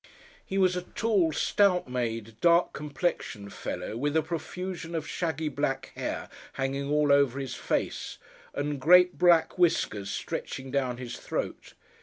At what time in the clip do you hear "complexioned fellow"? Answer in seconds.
2.73-3.95